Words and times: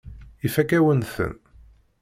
Ifakk-awen-ten. 0.45 1.33